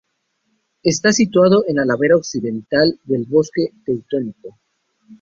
Está 0.81 1.13
situado 1.13 1.63
en 1.67 1.75
la 1.75 1.85
ladera 1.85 2.15
occidental 2.17 2.99
del 3.03 3.25
bosque 3.27 3.67
Teutónico. 3.85 4.57